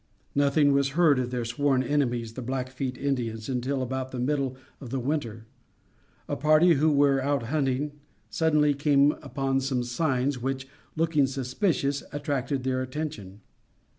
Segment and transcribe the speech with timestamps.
[0.33, 4.89] Nothing was heard of their sworn enemies, the Blackfeet Indians until about the middle of
[4.89, 5.45] the winter.
[6.27, 7.91] A party who were out hunting
[8.27, 13.41] suddenly came upon some signs which, looking suspicious, attracted their attention.